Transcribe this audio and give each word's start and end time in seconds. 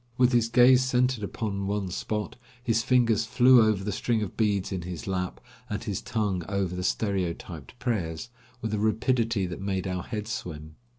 With 0.17 0.31
his 0.31 0.49
gaze 0.49 0.83
centered 0.83 1.23
upon 1.23 1.67
one 1.67 1.89
spot, 1.91 2.35
his 2.63 2.81
fingers 2.81 3.27
flew 3.27 3.61
over 3.61 3.83
the 3.83 3.91
string 3.91 4.23
of 4.23 4.35
beads 4.35 4.71
in 4.71 4.81
his 4.81 5.05
lap, 5.05 5.39
and 5.69 5.83
his 5.83 6.01
tongue 6.01 6.43
over 6.49 6.75
the 6.75 6.81
stereotyped 6.81 7.77
prayers, 7.77 8.29
with 8.63 8.73
a 8.73 8.79
rapidity 8.79 9.45
that 9.45 9.61
made 9.61 9.85
our 9.85 10.01
head 10.01 10.27
swim. 10.27 10.75